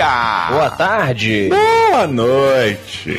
[0.00, 0.46] dia!
[0.50, 1.48] Boa tarde.
[1.50, 3.10] Boa noite.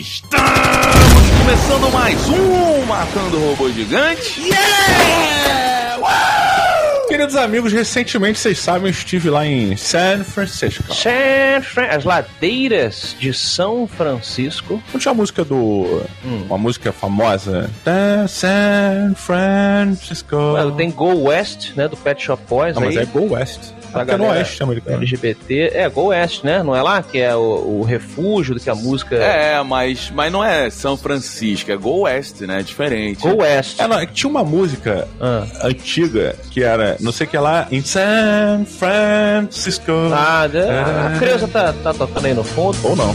[0.00, 4.48] Estamos começando mais um Matando Robô Gigante.
[7.18, 10.84] Queridos amigos, recentemente, vocês sabem, eu estive lá em San Francisco.
[10.94, 14.80] San Fran- As ladeiras de São Francisco.
[14.92, 16.00] Não tinha a música do...
[16.46, 17.68] Uma música famosa.
[17.84, 20.36] Da San Francisco.
[20.36, 21.88] Well, tem Go West, né?
[21.88, 23.02] Do Pet Shop Boys Não, mas aí.
[23.02, 23.72] é Go West.
[23.90, 24.96] Pra Porque é no Oeste americano.
[24.98, 25.70] LGBT.
[25.74, 26.62] É, Go West, né?
[26.62, 27.02] Não é lá?
[27.02, 29.16] Que é o, o refúgio do que a música.
[29.16, 32.62] É, mas, mas não é São Francisco, é Go West, né?
[32.62, 33.20] Diferente.
[33.22, 33.80] Go West.
[33.80, 35.46] É, não, tinha uma música Ah.
[35.64, 39.92] antiga que era, não sei o que lá, em San Francisco.
[40.12, 42.76] Ah, a a criança tá, tá tocando aí no fundo.
[42.84, 43.14] Ou não.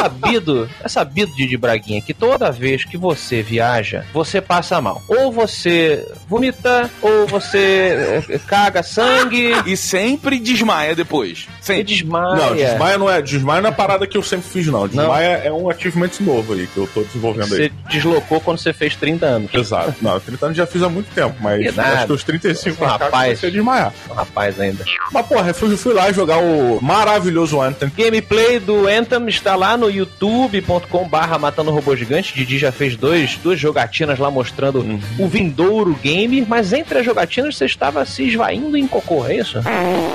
[0.00, 5.02] É, sabido, é sabido, Didi Braguinha, que toda vez que você viaja, você passa mal.
[5.08, 11.46] Ou você vomita, ou você é, caga sangue E sempre desmaia depois.
[11.60, 11.84] e Sempre.
[11.84, 12.36] desmaia.
[12.36, 14.86] Não, desmaia não é, desmaia não é parada que eu sempre fiz, não.
[14.88, 17.68] Desmaia é um achievement novo aí que eu tô desenvolvendo aí.
[17.68, 19.54] Você deslocou quando você fez 30 anos.
[19.54, 19.94] Exato.
[20.00, 22.92] Não, 30 anos já fiz há muito tempo, mas acho que os 35 pra cá
[23.04, 23.24] Rapaz.
[23.24, 23.92] comecei a desmaiar.
[24.10, 24.84] Um rapaz ainda.
[25.12, 27.90] Mas porra, eu fui, fui lá jogar o maravilhoso Anthem.
[27.96, 32.34] Gameplay do Anthem está lá no youtube.com barra Matando Robô Gigante.
[32.34, 35.00] Didi já fez dois, duas jogatinas lá mostrando Uhum.
[35.18, 39.58] o vindouro game, mas entre as jogatinas você estava se esvaindo em cocô, é isso?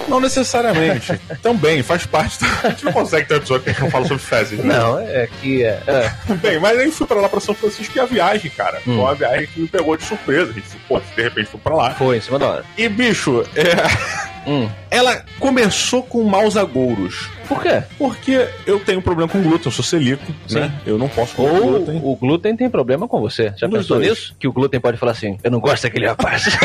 [0.07, 1.19] Não necessariamente.
[1.41, 2.39] Também, faz parte.
[2.39, 4.59] do- A gente não consegue ter um episódio que a gente não fala sobre fezes,
[4.59, 4.77] né?
[4.77, 5.79] Não, é que é.
[5.87, 6.33] é.
[6.35, 8.79] Bem, mas aí fui pra lá pra São Francisco e a viagem, cara.
[8.83, 9.01] Foi Hum.
[9.01, 10.51] uma viagem que me pegou de surpresa.
[10.51, 11.91] A gente, pô, de repente fui pra lá.
[11.91, 12.65] Foi, em cima da hora.
[12.77, 13.63] E, bicho, é,
[14.47, 14.69] Hum.
[14.91, 17.29] ela começou com maus agouros.
[17.47, 17.83] Por quê?
[17.97, 20.59] Porque eu tenho problema com glúten, eu sou celíaco, Sim.
[20.61, 20.71] né?
[20.85, 22.01] Eu não posso comer Ou glúten.
[22.03, 23.53] o glúten tem problema com você.
[23.57, 24.09] Já Um pensou dois.
[24.09, 24.35] nisso?
[24.39, 26.45] Que o glúten pode falar assim: eu não gosto daquele rapaz.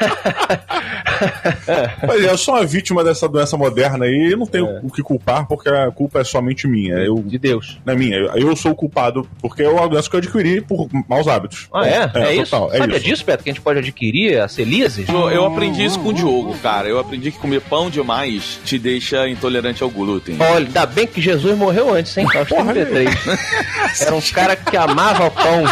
[2.06, 4.80] Mas é, eu sou uma vítima dessa doença moderna aí e eu não tenho É.
[4.82, 6.94] o que culpar porque a culpa é somente minha.
[6.94, 7.78] Eu, De Deus.
[7.84, 8.16] não é minha.
[8.16, 11.68] Eu, eu sou o culpado porque é uma doença que eu adquiri por maus hábitos.
[11.72, 12.10] Ah, é?
[12.14, 12.50] É, isso?
[12.50, 13.04] total, é Sabia isso.
[13.06, 13.44] disso, Beto?
[13.44, 15.04] Que a gente pode adquirir a celíase?
[15.08, 16.88] Eu, eu aprendi isso com o Diogo, cara.
[16.88, 20.36] Eu aprendi que comer pão demais te deixa intolerante ao glúten.
[20.40, 22.26] Olha, ainda bem que Jesus morreu antes, hein?
[22.34, 23.10] Aos Porra, 33.
[24.00, 25.64] Era um cara que amava o pão.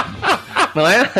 [0.74, 1.10] Não é?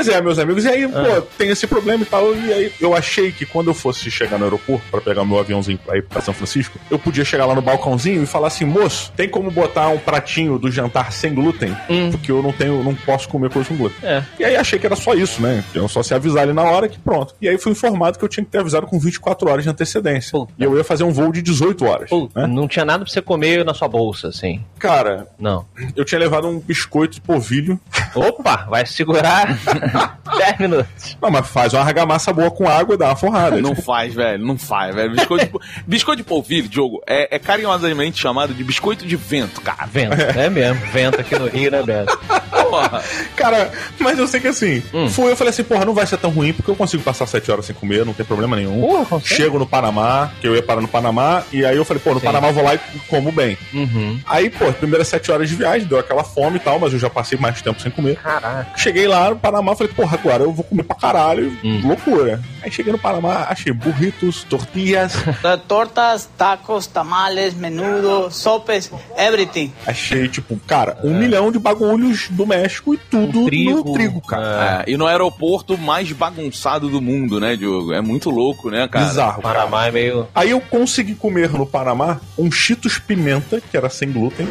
[0.00, 0.88] Pois é, meus amigos, e aí, Ah.
[1.16, 2.34] pô, tem esse problema e tal.
[2.34, 5.76] E aí eu achei que quando eu fosse chegar no aeroporto pra pegar meu aviãozinho
[5.84, 9.12] pra ir pra São Francisco, eu podia chegar lá no balcãozinho e falar assim, moço,
[9.14, 11.76] tem como botar um pratinho do jantar sem glúten?
[11.90, 12.10] Hum.
[12.12, 13.98] Porque eu não tenho, não posso comer coisa com glúten.
[14.02, 14.24] É.
[14.38, 15.62] E aí achei que era só isso, né?
[15.74, 17.34] Eu só se avisar ali na hora que pronto.
[17.38, 20.30] E aí fui informado que eu tinha que ter avisado com 24 horas de antecedência.
[20.32, 20.52] Puta.
[20.58, 22.08] E eu ia fazer um voo de 18 horas.
[22.34, 22.46] Né?
[22.46, 24.64] Não tinha nada pra você comer na sua bolsa, assim.
[24.78, 25.66] Cara, Não.
[25.94, 27.78] eu tinha levado um biscoito de polvilho.
[28.14, 29.58] Opa, vai segurar
[30.38, 31.16] 10 minutos.
[31.20, 33.60] Não, mas faz uma argamassa boa com água e dá uma forrada.
[33.60, 35.10] Não faz, velho, não faz, velho.
[35.12, 39.86] Biscoito de, biscoito de polvilho, Diogo, é, é carinhosamente chamado de biscoito de vento, cara.
[39.86, 40.80] Vento, é mesmo.
[40.92, 42.18] Vento aqui no Rio, né, Beto?
[42.70, 43.02] Porra.
[43.36, 45.08] Cara, mas eu sei que assim, Hum.
[45.08, 47.50] fui, eu falei assim, porra, não vai ser tão ruim, porque eu consigo passar sete
[47.50, 48.80] horas sem comer, não tem problema nenhum.
[48.80, 49.20] Porra?
[49.24, 52.20] Chego no Panamá, que eu ia parar no Panamá, e aí eu falei, pô, no
[52.20, 52.26] Sim.
[52.26, 52.78] Panamá eu vou lá e
[53.08, 53.58] como bem.
[53.74, 54.20] Uhum.
[54.26, 56.98] Aí, pô, as primeiras sete horas de viagem, deu aquela fome e tal, mas eu
[56.98, 58.16] já passei mais tempo sem comer.
[58.16, 58.66] Caraca.
[58.76, 61.80] Cheguei lá no Panamá, falei, porra, agora eu vou comer pra caralho, Hum.
[61.84, 62.40] loucura.
[62.62, 65.14] Aí cheguei no Panamá, achei burritos, tortillas,
[65.66, 69.72] Tortas, tacos, tamales, menudo, sopes, everything.
[69.86, 74.84] achei, tipo, cara, um milhão de bagulhos do México e tudo trigo, no trigo, cara.
[74.86, 77.92] É, e no aeroporto mais bagunçado do mundo, né, Diogo?
[77.92, 79.06] É muito louco, né, cara?
[79.06, 79.60] Bizarro, cara.
[79.60, 80.28] Panamá é meio.
[80.34, 84.46] Aí eu consegui comer no Panamá um Cheetos Pimenta, que era sem glúten.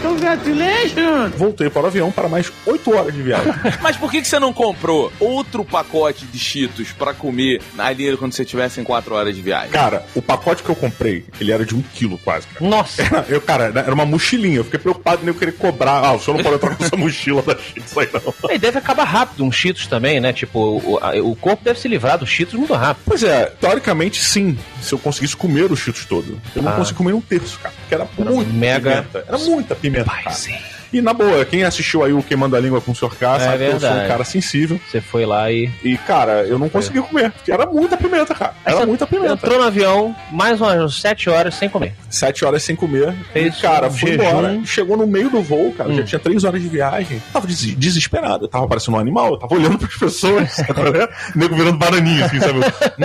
[0.00, 1.34] Congratulations!
[1.36, 3.52] Voltei para o avião para mais 8 horas de viagem.
[3.82, 8.32] Mas por que, que você não comprou outro pacote de Cheetos pra comer ali quando
[8.32, 9.70] você tivesse em 4 horas de viagem?
[9.70, 12.64] Cara, o pacote que eu comprei, ele era de um quilo quase, cara.
[12.66, 13.02] Nossa.
[13.28, 14.56] Eu, cara, era uma mochilinha.
[14.58, 16.04] Eu fiquei preocupado em eu querer cobrar.
[16.04, 18.50] Ah, o senhor não pode entrar com essa mochila da Cheetos aí, não.
[18.54, 20.32] E deve acabar rápido um Cheetos também, né?
[20.32, 23.02] Tipo, o, a- o corpo deve se livrar dos Cheetos muito rápido.
[23.06, 26.40] Pois é, teoricamente sim, se eu conseguisse comer o Cheetos todo.
[26.54, 26.76] Eu não Ah.
[26.76, 27.74] consegui comer um terço, cara.
[27.80, 29.24] Porque era, Era muito mega- pimenta.
[29.28, 30.30] Era muita pimenta, cara.
[30.30, 30.56] sim.
[30.92, 33.14] E na boa, quem assistiu aí o Queimando a Língua com o Sr.
[33.18, 34.08] K É sabe que eu sou um verdade.
[34.08, 34.80] cara sensível.
[34.90, 35.70] Você foi lá e.
[35.82, 37.30] E, cara, eu não consegui comer.
[37.32, 38.54] Porque era muita pimenta, cara.
[38.64, 39.32] Aí Era muita pimenta.
[39.34, 41.94] Entrou no avião, mais umas 7 horas sem comer.
[42.10, 43.14] Sete horas sem comer.
[43.32, 44.22] Fez e, cara, um foi jejum.
[44.28, 44.60] embora.
[44.64, 45.92] Chegou no meio do voo, cara.
[45.94, 46.04] Já Hum.
[46.04, 47.22] tinha três horas de viagem.
[47.32, 48.44] Tava des- desesperado.
[48.44, 49.30] Eu tava parecendo um animal.
[49.32, 50.52] Eu tava olhando pras pessoas.
[50.56, 51.08] sabe qual é?
[51.34, 52.58] Nego virando bananinha, assim, sabe?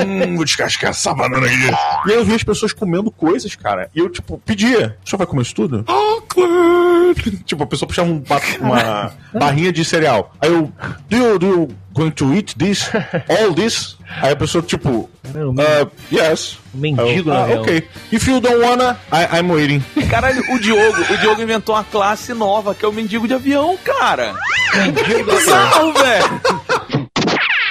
[0.05, 1.69] hum, vou descascar essa banana aí.
[2.07, 3.89] E aí eu vi as pessoas comendo coisas, cara.
[3.95, 4.97] E eu, tipo, pedia.
[5.05, 5.85] O senhor vai comer isso tudo?
[5.87, 6.17] Ah.
[7.45, 10.33] Tipo, a pessoa puxava um ba- uma barrinha de cereal.
[10.41, 10.71] Aí eu,
[11.09, 12.89] do you, do you going to eat this?
[13.29, 13.97] All this?
[14.21, 16.57] Aí a pessoa, tipo, uh, yes.
[16.73, 17.61] Um mendigo Eu, ah, avião.
[17.63, 17.87] ok.
[18.11, 19.83] If you don't wanna, I, I'm waiting.
[20.09, 23.77] Caralho, o Diogo, o Diogo inventou uma classe nova, que é o mendigo de avião,
[23.83, 24.33] cara.
[24.75, 26.41] Mendigo Bizarro, velho.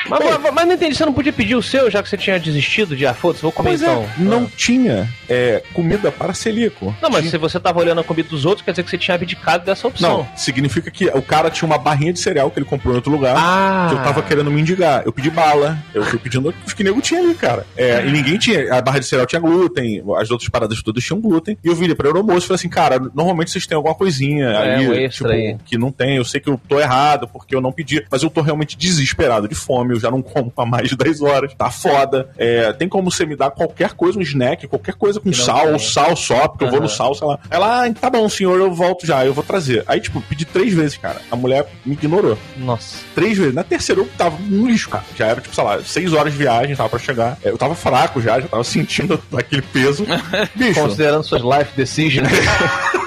[0.09, 2.39] Mas, mas, mas não entendi, você não podia pedir o seu, já que você tinha
[2.39, 4.03] desistido de, ah, foda-se, vou comer Pois então.
[4.03, 6.95] é, não tinha é, comida para celíaco.
[7.03, 8.99] Não, mas Tinha- se você tava olhando a comida dos outros, quer dizer que você
[8.99, 10.19] tinha abdicado dessa opção.
[10.19, 13.11] Não, significa que o cara tinha uma barrinha de cereal que ele comprou em outro
[13.11, 13.35] lugar.
[13.37, 13.87] Ah.
[13.91, 15.03] Que eu tava querendo me indigar.
[15.05, 17.67] Eu pedi bala, eu fui pedindo os que nego tinha ali, cara.
[17.77, 18.73] É, e ninguém tinha.
[18.75, 21.57] A barra de cereal tinha glúten, as outras paradas todas tinham glúten.
[21.65, 24.75] E eu virei pra aeromoço e falei assim, cara, normalmente vocês têm alguma coisinha É,
[24.77, 25.57] ali, um tipo, aí.
[25.65, 26.17] que não tem.
[26.17, 29.49] Eu sei que eu tô errado porque eu não pedi, mas eu tô realmente desesperado
[29.49, 31.55] de fome, eu já não como há mais de 10 horas.
[31.55, 32.31] Tá foda.
[32.37, 35.73] É, tem como você me dar qualquer coisa, um snack, qualquer coisa com não sal,
[35.73, 37.39] ou sal só, porque eu vou no sal, sei lá.
[37.51, 39.85] Ela, ah, tá bom, senhor, eu volto já, eu vou trazer.
[39.87, 41.21] Aí, tipo, pedi três vezes, cara.
[41.31, 42.39] A mulher me ignorou.
[42.57, 42.99] Nossa.
[43.15, 43.55] Três vezes.
[43.55, 45.05] Na terceira eu tava no lixo, cara.
[45.17, 47.39] Já era, tipo, sei lá, seis horas de viagem, tava pra chegar.
[47.43, 50.05] É, Eu tava fraco já, já tava sentindo aquele peso.
[50.55, 50.81] Bicho.
[50.81, 52.29] Considerando suas life decisions.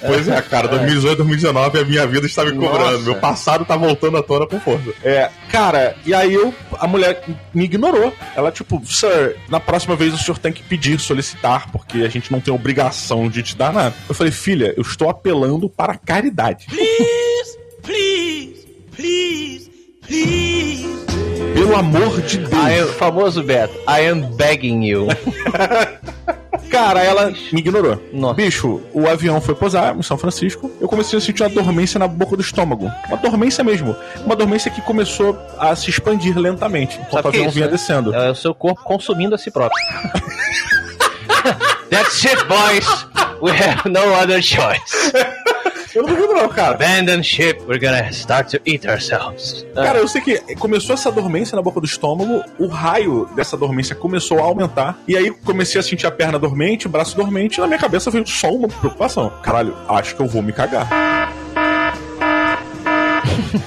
[0.00, 2.92] Pois é, cara, 2018, 2019 a minha vida está me cobrando.
[2.92, 3.04] Nossa.
[3.04, 4.92] Meu passado tá voltando à tona com força.
[5.02, 7.22] É, cara, e aí eu, a mulher
[7.54, 8.12] me ignorou.
[8.34, 12.30] Ela, tipo, sir, na próxima vez o senhor tem que pedir, solicitar, porque a gente
[12.30, 13.94] não tem obrigação de te dar nada.
[14.08, 16.66] Eu falei, filha, eu estou apelando para a caridade.
[16.66, 19.70] Please, please, please,
[20.06, 20.86] please.
[21.54, 22.52] Pelo amor de Deus.
[22.52, 25.08] I am, famoso Beto, I am begging you.
[26.76, 27.98] Cara, ela me ignorou.
[28.12, 28.34] Nossa.
[28.34, 30.70] Bicho, o avião foi posar em São Francisco.
[30.78, 32.92] Eu comecei a sentir uma dormência na boca do estômago.
[33.08, 33.96] Uma dormência mesmo.
[34.26, 37.64] Uma dormência que começou a se expandir lentamente enquanto Sabe o é avião isso, vinha
[37.64, 37.72] né?
[37.72, 38.14] descendo.
[38.14, 39.82] É o seu corpo consumindo a si próprio.
[41.88, 43.06] That's it, boys.
[43.40, 45.12] We have no other choice.
[45.96, 46.74] Eu não duvido, não, cara.
[46.74, 49.64] Abandon ship, we're gonna start to eat ourselves.
[49.74, 53.96] Cara, eu sei que começou essa dormência na boca do estômago, o raio dessa dormência
[53.96, 57.60] começou a aumentar, e aí comecei a sentir a perna dormente, o braço dormente, e
[57.62, 59.32] na minha cabeça veio só uma preocupação.
[59.42, 60.86] Caralho, acho que eu vou me cagar.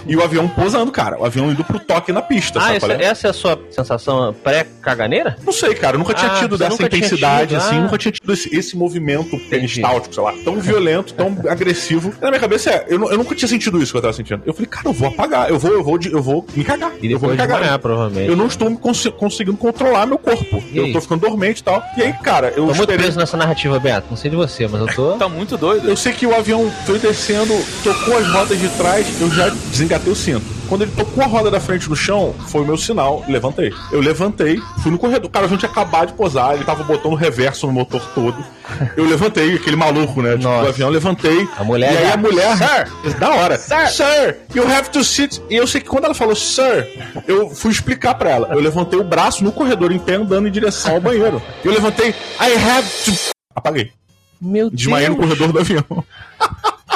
[0.07, 1.19] E o avião posando, cara.
[1.19, 3.03] O avião indo pro toque na pista, ah, sabe essa, é?
[3.05, 5.37] essa é a sua sensação pré-caganeira?
[5.45, 7.81] Não sei, cara, eu nunca tinha Ah, tido dessa intensidade, tido, assim, ah.
[7.81, 12.13] nunca tinha tido esse, esse movimento peristáltico, sei lá, tão violento, tão agressivo.
[12.21, 14.41] Na minha cabeça é, eu, eu nunca tinha sentido isso que eu tava sentindo.
[14.45, 16.91] Eu falei, cara, eu vou apagar, eu vou, eu vou, eu vou me cagar.
[17.01, 17.59] E eu vou depois me cagar.
[17.61, 18.29] manhã, provavelmente.
[18.29, 20.61] Eu não estou cons- conseguindo controlar meu corpo.
[20.71, 20.93] E eu aí?
[20.93, 21.83] tô ficando dormente e tal.
[21.97, 22.97] E aí, cara, eu Tô muito esperei.
[22.97, 24.07] preso nessa narrativa, Beto.
[24.09, 25.11] Não sei de você, mas eu tô.
[25.13, 25.87] Tá muito doido.
[25.89, 30.11] Eu sei que o avião foi descendo, tocou as rodas de trás, eu já desengatei
[30.11, 30.45] o cinto.
[30.67, 33.73] Quando ele tocou a roda da frente no chão, foi o meu sinal, levantei.
[33.91, 35.29] Eu levantei, fui no corredor.
[35.31, 38.37] Cara, a gente tinha acabado de posar, ele tava botando reverso no motor todo.
[38.95, 40.31] Eu levantei, aquele maluco, né?
[40.33, 40.63] Tipo, Nossa.
[40.63, 41.47] do avião, levantei.
[41.57, 42.57] A mulher E aí já- a mulher.
[42.57, 43.13] Sir!
[43.19, 43.57] Da hora.
[43.57, 43.87] Sir!
[43.89, 45.41] Sir, you have to sit.
[45.49, 46.87] E eu sei que quando ela falou Sir,
[47.27, 48.49] eu fui explicar pra ela.
[48.51, 51.41] Eu levantei o braço no corredor em pé, andando em direção ao banheiro.
[51.63, 53.11] Eu levantei, I have to.
[53.55, 53.91] Apaguei.
[54.41, 55.27] Meu Desmaiei no Deus.
[55.27, 55.83] corredor do avião.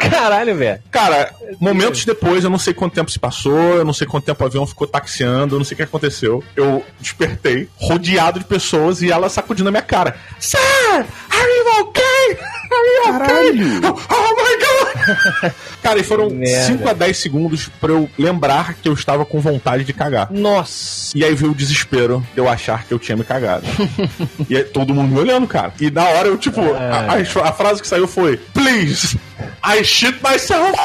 [0.10, 0.80] Caralho, velho.
[0.92, 4.44] Cara, momentos depois, eu não sei quanto tempo se passou, eu não sei quanto tempo
[4.44, 6.44] o avião ficou taxiando, eu não sei o que aconteceu.
[6.56, 10.16] Eu despertei, rodeado de pessoas e ela sacudindo a minha cara.
[10.40, 10.58] Sir,
[10.90, 12.04] are you okay?
[12.74, 13.82] Are you okay?
[13.86, 15.52] Oh, oh my god!
[15.84, 16.66] Cara, e foram Merda.
[16.66, 20.32] 5 a 10 segundos pra eu lembrar que eu estava com vontade de cagar.
[20.32, 21.12] Nossa.
[21.16, 23.66] E aí veio o desespero de eu achar que eu tinha me cagado.
[24.50, 25.72] e aí todo mundo me olhando, cara.
[25.80, 29.20] E na hora eu, tipo, a, a- a frase que saiu foi: Please,
[29.64, 30.78] I shit myself.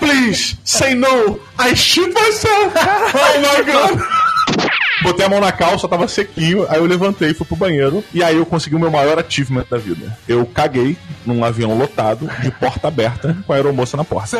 [0.00, 2.74] Please, say no, I shit myself.
[2.76, 4.02] Oh my god.
[5.02, 8.36] Botei a mão na calça, tava sequinho, aí eu levantei, fui pro banheiro, e aí
[8.36, 10.16] eu consegui o meu maior achievement da vida.
[10.26, 14.36] Eu caguei num avião lotado, de porta aberta, com a aeromoça na porta.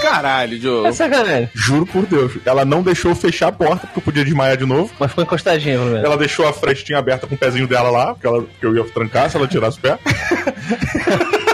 [0.00, 0.86] Caralho, Diogo.
[0.86, 1.50] É sacanagem.
[1.54, 4.90] Juro por Deus, ela não deixou fechar a porta, porque eu podia desmaiar de novo.
[4.98, 6.04] Mas ficou encostadinho, pelo menos.
[6.06, 8.84] Ela deixou a frestinha aberta com o pezinho dela lá, porque ela, que eu ia
[8.84, 9.98] trancar se ela tirasse o pé.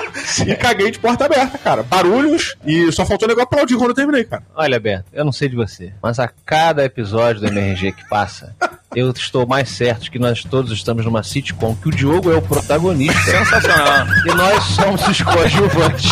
[0.47, 1.83] e caguei de porta aberta, cara.
[1.83, 4.43] Barulhos e só faltou o negócio aplaudir quando eu terminei, cara.
[4.55, 8.55] Olha, Beto, eu não sei de você, mas a cada episódio do MRG que passa,
[8.95, 12.43] eu estou mais certo que nós todos estamos numa sitcom, que o Diogo é o
[12.43, 14.07] protagonista Sensacional.
[14.25, 16.11] e nós somos os coadjuvantes.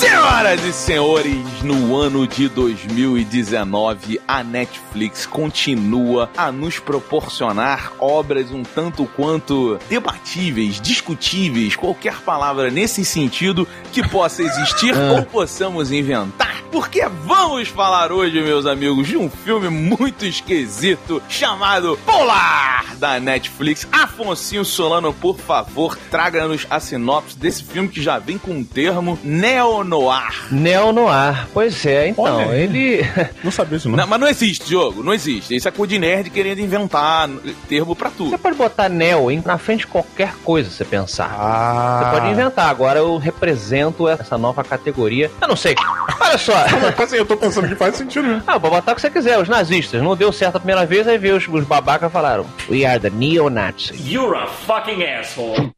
[0.02, 8.64] Senhoras e senhores, no ano de 2019, a Netflix continua a nos proporcionar obras um
[8.64, 16.61] tanto quanto debatíveis, discutíveis, qualquer palavra nesse sentido que possa existir ou possamos inventar.
[16.72, 23.86] Porque vamos falar hoje, meus amigos, de um filme muito esquisito chamado Polar da Netflix.
[23.92, 29.20] Afonso Solano, por favor, traga-nos a sinopse desse filme que já vem com um termo
[29.22, 30.48] neo-noir.
[30.52, 31.48] Neo-noir.
[31.54, 33.02] Pois é, então, Olha ele...
[33.44, 33.98] Não sabia isso, não.
[33.98, 35.56] Não, mas não existe, Diogo, não existe.
[35.56, 37.30] Isso é coisa de nerd querendo inventar
[37.68, 38.38] termo pra Você tudo.
[38.38, 41.36] pode botar Neo na frente de qualquer coisa, você pensar.
[41.38, 42.04] Ah.
[42.04, 42.70] Você pode inventar.
[42.70, 45.32] Agora eu represento essa nova categoria.
[45.42, 45.76] Eu não sei.
[46.20, 46.61] Olha só.
[46.98, 48.44] Assim, eu tô pensando que faz sentido mesmo.
[48.48, 49.38] Ah, pode botar o que você quiser.
[49.40, 50.02] Os nazistas.
[50.02, 53.10] Não deu certo a primeira vez, aí veio os, os babacas falaram: We are the
[53.10, 54.00] neo-Nazis.
[54.06, 55.72] You're a fucking asshole.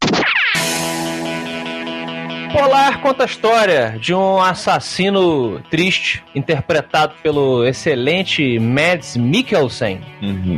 [2.53, 9.99] Polar conta a história de um assassino triste, interpretado pelo excelente Mads Mikkelsen,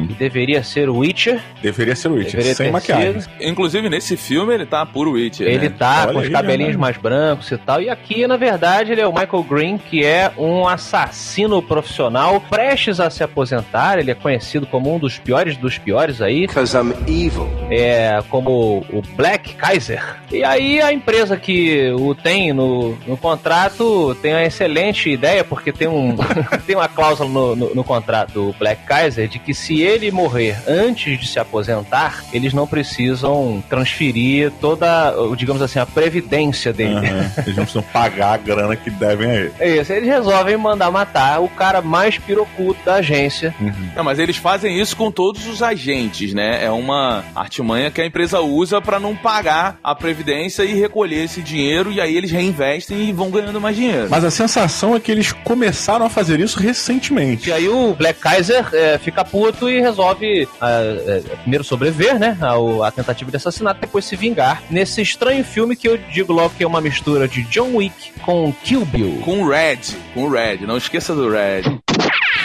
[0.08, 1.40] que deveria ser o Witcher.
[1.62, 3.22] Deveria ser o Witcher, Deveria sem maquiagem.
[3.22, 3.32] sido.
[3.40, 5.48] Inclusive, nesse filme, ele tá puro Witcher.
[5.48, 5.76] Ele né?
[5.78, 6.80] tá Olha com os aí, cabelinhos né?
[6.82, 7.82] mais brancos e tal.
[7.82, 13.00] E aqui, na verdade, ele é o Michael Green, que é um assassino profissional prestes
[13.00, 14.00] a se aposentar.
[14.00, 16.42] Ele é conhecido como um dos piores dos piores aí.
[16.46, 17.48] Because I'm evil.
[17.72, 20.04] é, como o Black Kaiser.
[20.30, 25.72] E aí a empresa que o tem no, no contrato tem uma excelente ideia, porque
[25.72, 26.16] tem, um,
[26.66, 30.58] tem uma cláusula no, no, no contrato do Black Kaiser de que se ele morrer
[30.68, 36.96] antes de se aposentar, eles não precisam transferir toda, digamos assim, a previdência dele.
[36.96, 37.32] Aham.
[37.38, 39.52] Eles não precisam pagar a grana que devem a ele.
[39.60, 43.54] É isso, eles resolvem mandar matar o cara mais pirocudo da agência.
[43.96, 46.64] Não, mas eles fazem isso com todos os agentes, né?
[46.64, 51.42] É uma artimanha que a empresa usa pra não pagar a previdência e recolher esse
[51.42, 54.08] dinheiro e aí eles reinvestem e vão ganhando mais dinheiro.
[54.10, 57.50] Mas a sensação é que eles começaram a fazer isso recentemente.
[57.50, 62.38] E aí o Black Kaiser é, fica puto e resolve ah, é, primeiro sobreviver, né?
[62.42, 64.64] Ao, a tentativa de assassinato, depois se vingar.
[64.70, 68.54] Nesse estranho filme que eu digo logo que é uma mistura de John Wick com
[68.64, 69.22] Kill Bill.
[69.24, 69.80] Com o Red,
[70.14, 71.64] com o Red, não esqueça do Red.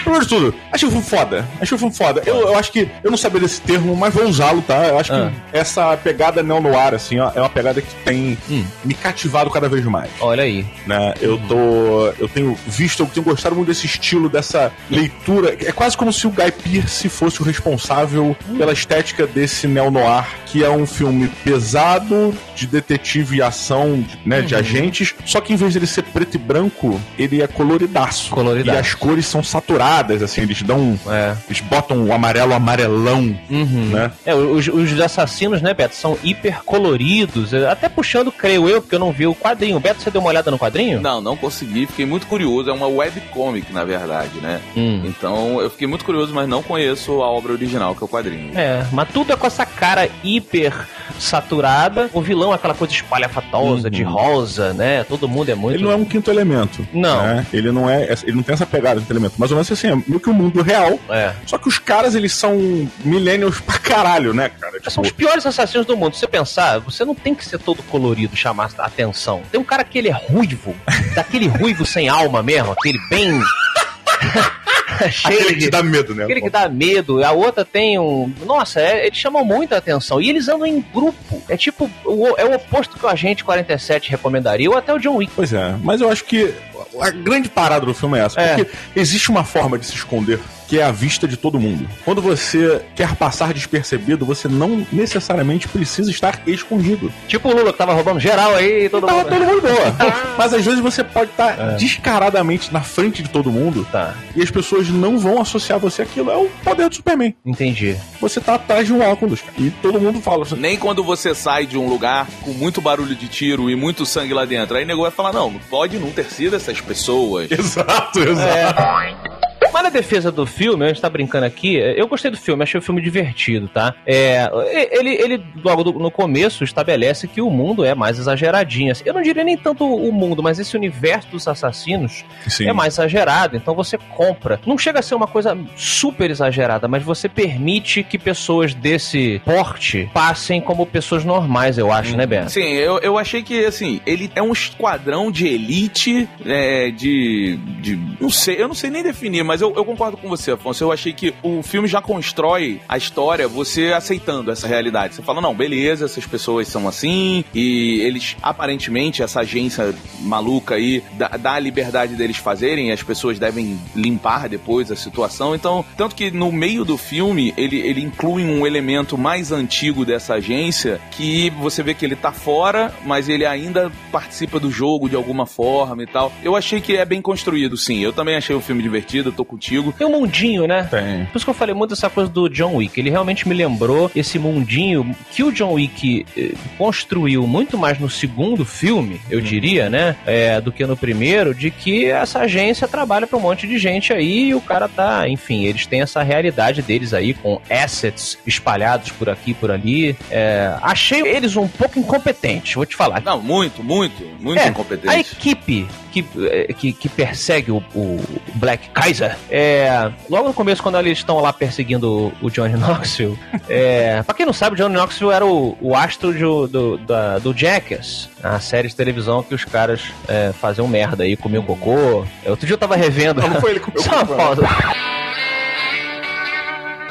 [0.03, 1.47] Primeiro de tudo, achei o filme foda.
[1.61, 2.23] Achei o filme foda.
[2.27, 2.89] Eu, eu acho que.
[3.03, 4.87] Eu não sabia desse termo, mas vou usá-lo, tá?
[4.89, 5.31] Eu acho Ah.
[5.51, 8.65] que essa pegada neo-noir, assim, ó, é uma pegada que tem Hum.
[8.85, 10.11] me cativado cada vez mais.
[10.21, 10.65] Olha aí.
[10.87, 11.15] né?
[11.21, 12.13] Eu tô.
[12.19, 15.57] Eu tenho visto, eu tenho gostado muito desse estilo, dessa leitura.
[15.61, 20.65] É quase como se o Guy Pearce fosse o responsável pela estética desse neo-noir, que
[20.65, 24.41] é um filme pesado de detetive e ação, né?
[24.43, 25.15] De agentes.
[25.25, 28.31] Só que em vez de ele ser preto e branco, ele é coloridaço.
[28.31, 28.77] Coloridaço.
[28.77, 30.99] E as cores são saturadas, assim, eles dão.
[31.09, 31.35] É.
[31.49, 33.91] Eles botam o amarelo amarelão, Uhum.
[33.93, 34.11] né?
[34.25, 37.53] É, os, os assassinos, né, Beto, são hiper coloridos.
[37.55, 39.79] Até puxando, creio eu, porque eu não vi o quadrinho.
[39.81, 41.01] Beto, você deu uma olhada no quadrinho?
[41.01, 42.71] Não, não consegui, fiquei muito curioso.
[42.71, 44.61] É uma webcomic, na verdade, né?
[44.77, 45.03] Hum.
[45.05, 48.59] Então eu fiquei muito curioso, mas não conheço a obra original, que é o quadrinho.
[48.59, 50.73] É, mas tudo é com essa cara hiper
[51.21, 52.11] saturada.
[52.13, 55.05] O vilão é aquela coisa espalhafatosa, de rosa, né?
[55.05, 55.77] Todo mundo é muito.
[55.77, 56.87] Ele não é um quinto elemento.
[56.93, 57.23] Não.
[57.23, 57.47] né?
[57.53, 58.09] Ele não é.
[58.23, 59.35] Ele não tem essa pegada de quinto elemento.
[59.39, 60.99] Mas o lance assim, é meio que o mundo real.
[61.09, 61.33] É.
[61.47, 64.79] Só que os caras, eles são millennials pra caralho, né, cara?
[64.79, 66.15] Tipo, São os piores assassinos do mundo.
[66.15, 69.43] Se você pensar, você não tem que ser todo colorido, chamar a atenção.
[69.51, 70.75] Tem um cara que ele é ruivo,
[71.15, 73.41] daquele ruivo sem alma mesmo, aquele bem.
[75.11, 75.65] cheio Aquele que de...
[75.67, 76.25] te dá medo, né?
[76.25, 78.33] Aquele que dá medo, a outra tem um.
[78.45, 80.21] Nossa, é- eles chamam muita atenção.
[80.21, 81.43] E eles andam em grupo.
[81.49, 85.17] É tipo, o, é o oposto que o Agente 47 recomendaria, ou até o John
[85.17, 85.33] Wick.
[85.35, 86.53] Pois é, mas eu acho que
[87.01, 88.41] a grande parada do filme é essa.
[88.41, 88.57] É.
[88.57, 91.85] Porque existe uma forma de se esconder que é a vista de todo mundo.
[92.05, 97.13] Quando você quer passar despercebido, você não necessariamente precisa estar escondido.
[97.27, 99.29] Tipo o Lula que tava roubando geral aí, todo Tava mundo.
[99.31, 99.97] todo mundo boa.
[100.39, 101.77] Mas às vezes você pode estar É.
[101.77, 106.31] descaradamente na frente de todo mundo Tá, e as pessoas não vão associar você àquilo.
[106.31, 107.35] É o poder do Superman.
[107.45, 107.97] entendi.
[108.21, 111.67] Você tá atrás de um óculos e todo mundo fala assim, Nem quando você sai
[111.67, 114.77] de um lugar com muito barulho de tiro e muito sangue lá dentro.
[114.77, 117.51] Aí o nego vai falar: não, não pode não ter sido essas pessoas.
[117.51, 119.40] Exato, exato.
[119.73, 122.79] Mas na defesa do filme, a gente tá brincando aqui, eu gostei do filme, achei
[122.79, 123.95] o filme divertido, tá?
[124.07, 124.49] É,
[124.93, 128.93] ele, ele logo do- no começo, estabelece que o mundo é mais exageradinho.
[128.93, 129.05] assim.
[129.07, 132.69] Eu não diria nem tanto o mundo, mas esse universo dos assassinos Sim.
[132.69, 134.61] é mais exagerado, então você compra.
[134.67, 140.11] Não chega a ser uma coisa super exagerada, mas você permite que pessoas desse porte
[140.13, 142.49] passem como pessoas normais, eu acho, né, Ben?
[142.49, 147.99] Sim, eu, eu achei que, assim, ele é um esquadrão de elite, é, de, de.
[148.21, 150.85] Não sei, eu não sei nem definir, mas eu, eu concordo com você, Afonso.
[150.85, 155.15] Eu achei que o filme já constrói a história você aceitando essa realidade.
[155.15, 161.03] Você fala, não, beleza, essas pessoas são assim, e eles, aparentemente, essa agência maluca aí,
[161.13, 165.55] dá, dá a liberdade deles fazerem, as pessoas devem limpar depois a situação.
[165.55, 170.35] Então, tanto que no meio do filme, ele, ele inclui um elemento mais antigo dessa
[170.35, 175.17] agência, que você vê que ele tá fora, mas ele ainda participa do jogo de
[175.17, 176.33] alguma forma e tal.
[176.43, 178.01] Eu achei que é bem construído, sim.
[178.01, 179.93] Eu também achei o filme divertido, tô contigo.
[179.93, 180.87] Tem um mundinho, né?
[180.91, 181.27] Tem.
[181.27, 182.99] Por isso que eu falei muito dessa coisa do John Wick.
[182.99, 188.09] Ele realmente me lembrou esse mundinho que o John Wick eh, construiu muito mais no
[188.09, 190.17] segundo filme, eu diria, né?
[190.27, 194.13] É, do que no primeiro, de que essa agência trabalha pra um monte de gente
[194.13, 199.11] aí e o cara tá, enfim, eles têm essa realidade deles aí com assets espalhados
[199.13, 200.17] por aqui e por ali.
[200.31, 203.21] É, achei eles um pouco incompetentes, vou te falar.
[203.23, 205.09] Não, muito, muito, muito É, incompetente.
[205.15, 208.21] A equipe que, eh, que, que persegue o, o
[208.55, 213.39] Black Kaiser, é, logo no começo, quando eles estão lá perseguindo o, o Johnny Knoxville,
[213.69, 216.41] é, pra quem não sabe, o Johnny Knoxville era o, o astro de-
[216.73, 221.37] do, da- do Jackass, a série de televisão que os caras é, faziam merda aí,
[221.37, 222.25] comiam cocô.
[222.47, 223.41] Outro dia eu tava revendo.
[223.41, 224.63] Não, não foi ele que comeu Só uma cocô, pausa.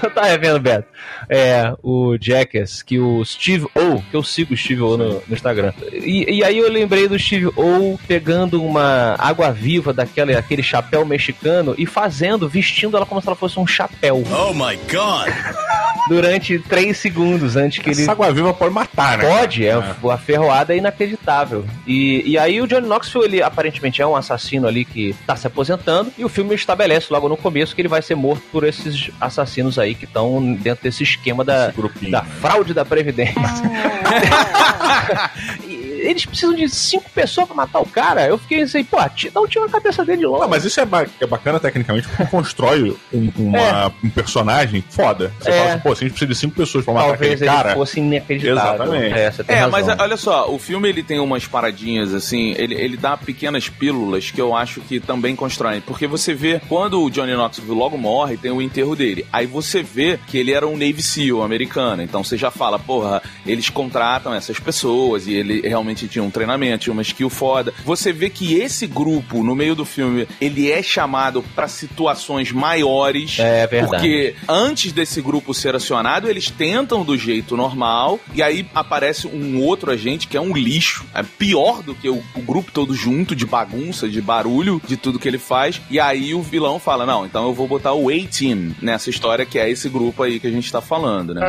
[0.04, 0.88] Eu tava revendo, Beto.
[1.30, 5.34] É, o Jackass, que o Steve O, que eu sigo o Steve O no, no
[5.34, 5.74] Instagram.
[5.92, 11.06] E, e aí eu lembrei do Steve O pegando uma água viva daquele aquele chapéu
[11.06, 14.24] mexicano e fazendo, vestindo ela como se ela fosse um chapéu.
[14.32, 15.30] Oh my god!
[16.08, 18.02] Durante três segundos antes que ele.
[18.02, 19.30] Essa água viva pode matar, né?
[19.30, 21.66] Pode, é, a ferroada é inacreditável.
[21.86, 25.48] E, e aí o Johnny Knoxville, ele aparentemente é um assassino ali que tá se
[25.48, 29.12] aposentando, e o filme estabelece logo no começo que ele vai ser morto por esses
[29.20, 32.28] assassinos aí que estão dentro desse esquema da, grupinho, da né?
[32.42, 33.40] fraude da Previdência.
[36.00, 38.26] Eles precisam de cinco pessoas pra matar o cara.
[38.28, 40.42] Eu fiquei assim, pô, dá um tiro na cabeça dele logo.
[40.42, 45.34] Não, mas isso é, ba- é bacana tecnicamente porque constrói um, uma- um personagem foda.
[45.40, 45.58] Você É.
[45.60, 47.58] fala assim, pô, se a gente precisa de cinco pessoas pra matar Talvez aquele ele
[47.58, 47.74] cara.
[47.76, 48.74] fosse inacreditável.
[48.86, 49.14] Exatamente.
[49.14, 53.18] É, É, mas olha só, o filme ele tem umas paradinhas assim, ele, ele dá
[53.18, 55.82] pequenas pílulas que eu acho que também constroem.
[55.82, 59.26] Porque você vê, quando o Johnny Knoxville logo morre, tem o enterro dele.
[59.32, 62.02] Aí você vê que ele era um Navy SEAL americano.
[62.04, 66.84] Então você já fala, porra, eles contratam essas pessoas e ele realmente tinha um treinamento,
[66.84, 67.74] tinha uma skill foda.
[67.86, 73.40] Você vê que esse grupo, no meio do filme, ele é chamado pra situações maiores.
[73.40, 73.92] É verdade.
[73.92, 79.62] Porque antes desse grupo ser acionado, eles tentam do jeito normal, e aí aparece um
[79.62, 81.06] outro agente que é um lixo.
[81.14, 85.20] É pior do que o, o grupo todo junto, de bagunça, de barulho, de tudo
[85.20, 85.82] que ele faz.
[85.90, 89.60] E aí o vilão fala: Não, então eu vou botar o A-Team nessa história, que
[89.60, 91.42] é esse grupo aí que a gente tá falando, né?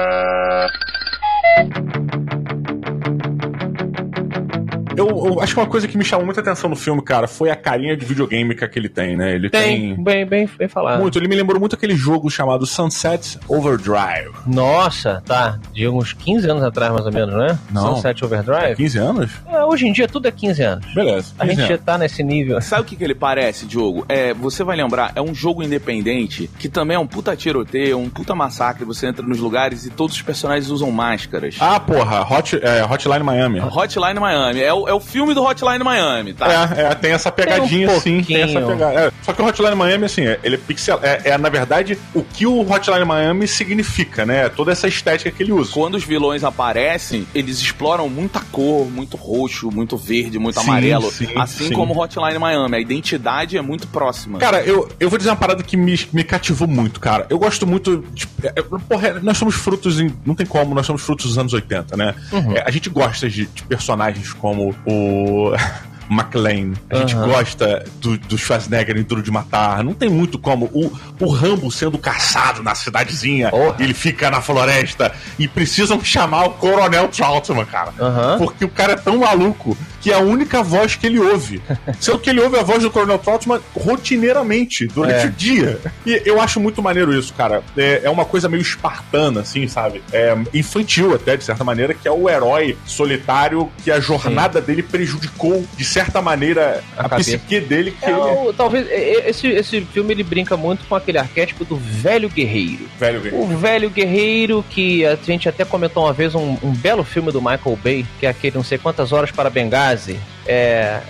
[5.00, 7.50] Eu, eu acho que uma coisa que me chamou muita atenção no filme, cara, foi
[7.50, 9.34] a carinha de videogame que ele tem, né?
[9.34, 10.04] Ele Tem, tem.
[10.04, 11.00] bem, bem, bem falado.
[11.00, 14.30] Muito, ele me lembrou muito aquele jogo chamado Sunset Overdrive.
[14.46, 15.58] Nossa, tá.
[15.72, 17.58] De uns 15 anos atrás, mais ou menos, né?
[17.70, 17.96] Não.
[17.96, 18.76] Sunset Overdrive.
[18.76, 19.30] 15 anos?
[19.48, 20.94] É, hoje em dia tudo é 15 anos.
[20.94, 21.32] Beleza.
[21.38, 21.84] A 15 gente já anos.
[21.86, 22.60] tá nesse nível.
[22.60, 24.04] Sabe o que, que ele parece, Diogo?
[24.08, 28.08] É, você vai lembrar, é um jogo independente que também é um puta tiroteio, um
[28.10, 28.84] puta massacre.
[28.84, 31.56] Você entra nos lugares e todos os personagens usam máscaras.
[31.60, 33.60] Ah, porra, Hot, é, Hotline Miami.
[33.60, 36.68] Hotline Miami é o, é o filme do Hotline Miami, tá?
[36.76, 38.22] É, é, tem essa pegadinha, Tem um sim.
[38.22, 39.00] Tem essa pegada.
[39.00, 40.98] É, só que o Hotline Miami, assim, é- ele é pixel.
[41.02, 44.48] É, é, na verdade, o que o Hotline Miami significa, né?
[44.48, 45.72] Toda essa estética que ele usa.
[45.72, 51.10] Quando os vilões aparecem, eles exploram muita cor, muito roxo, muito verde, muito Sim, amarelo.
[51.10, 51.74] sim, assim sim.
[51.74, 52.76] como o Hotline Miami.
[52.76, 54.38] A identidade é muito próxima.
[54.38, 57.26] Cara, eu, eu vou dizer uma parada que me, me cativou muito, cara.
[57.30, 58.26] Eu gosto muito de.
[58.42, 60.12] é, é, porra, nós somos frutos em.
[60.24, 62.14] Não tem como, nós somos frutos dos anos 80, né?
[62.56, 65.54] É, a gente gosta de, de personagens como o.
[66.10, 66.72] McLean.
[66.90, 67.28] A gente Aham.
[67.28, 69.82] gosta do, do Schwarzenegger em Duro de Matar.
[69.84, 70.66] Não tem muito como.
[70.72, 73.76] O, o Rambo sendo caçado na cidadezinha, Porra.
[73.78, 77.92] ele fica na floresta e precisam chamar o Coronel Troutman, cara.
[78.00, 78.38] Aham.
[78.38, 81.60] Porque o cara é tão maluco que é a única voz que ele ouve.
[82.00, 85.28] Sendo que ele ouve a voz do Coronel Troutman rotineiramente, durante É.
[85.28, 85.78] o dia.
[86.06, 87.62] E eu acho muito maneiro isso, cara.
[87.76, 90.02] É, é uma coisa meio espartana, assim, sabe?
[90.12, 94.82] É infantil até, de certa maneira, que é o herói solitário que a jornada dele
[94.82, 99.80] prejudicou, de certa maneira, a, A psique dele, que É, ele o- talvez esse, esse
[99.82, 102.88] filme ele brinca muito com aquele arquétipo do velho guerreiro.
[102.98, 103.20] velho.
[103.20, 103.40] velho.
[103.40, 107.40] O velho guerreiro que a gente até comentou uma vez um, um belo filme do
[107.40, 110.18] Michael Bay, que é aquele não sei quantas horas para Benghazi.
[110.46, 111.00] É,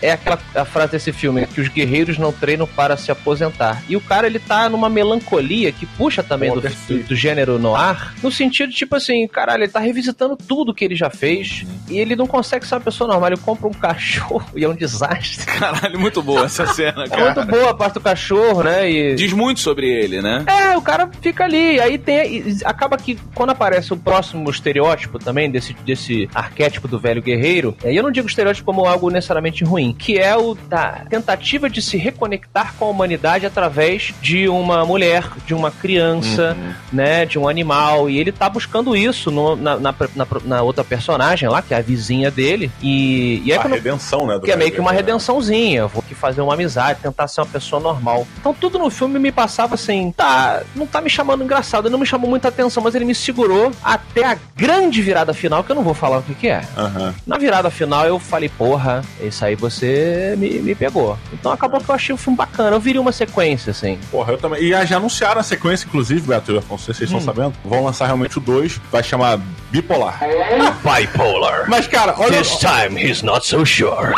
[0.00, 3.82] é aquela a frase desse filme que os guerreiros não treinam para se aposentar.
[3.88, 8.14] E o cara ele tá numa melancolia que puxa também do, do, do gênero noir,
[8.22, 12.16] no sentido tipo assim, caralho, ele tá revisitando tudo que ele já fez e ele
[12.16, 13.30] não consegue ser uma pessoa normal.
[13.30, 15.46] Ele compra um cachorro e é um desastre.
[15.46, 17.24] Caralho, muito boa essa cena, É cara.
[17.34, 18.90] muito boa a parte do cachorro, né?
[18.90, 19.14] E...
[19.14, 20.44] Diz muito sobre ele, né?
[20.46, 21.80] É, o cara fica ali.
[21.80, 22.36] Aí tem.
[22.36, 27.76] e Acaba que quando aparece o próximo estereótipo também, desse, desse arquétipo do velho guerreiro,
[27.84, 31.80] aí eu não digo estereótipo como algo necessariamente ruim, que é o da tentativa de
[31.82, 36.56] se reconectar com a humanidade através de uma mulher, de uma criança,
[36.92, 37.24] né?
[37.26, 38.08] De um animal.
[38.10, 41.75] E ele tá buscando isso no- na, na, na- na outra personagem lá, que é
[41.78, 42.70] a vizinha dele.
[42.82, 44.34] E, e aí a quando redenção, né?
[44.34, 44.96] do que é meio que uma né?
[44.98, 45.80] redençãozinha.
[45.80, 48.26] Eu vou aqui fazer uma amizade, tentar ser uma pessoa normal.
[48.40, 52.06] Então tudo no filme me passava assim, tá, não tá me chamando engraçado, não me
[52.06, 55.82] chamou muita atenção, mas ele me segurou até a grande virada final, que eu não
[55.82, 56.62] vou falar o que, que é.
[56.76, 57.14] Aham.
[57.26, 61.18] Na virada final eu falei, porra, isso aí você me, me pegou.
[61.32, 63.98] Então acabou que eu achei o filme bacana, eu viria uma sequência, assim.
[64.10, 64.62] Porra, eu também.
[64.62, 67.18] E já anunciaram a sequência, inclusive, Beto e Afonso, sei se vocês Hum.
[67.18, 67.54] estão sabendo.
[67.64, 69.38] Vão lançar realmente o 2, vai chamar
[69.70, 70.18] Bipolar.
[70.82, 71.65] Bipolar.
[71.68, 72.42] Mas, cara, olha.
[72.60, 74.14] time he's not so sure.